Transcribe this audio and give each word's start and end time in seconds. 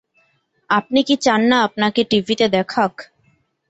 আপনি 0.69 0.99
কি 1.07 1.15
চান 1.17 1.41
না 1.49 1.57
আপনাকে 1.67 2.01
টিভিতে 2.03 2.45
দেখাক? 2.49 2.93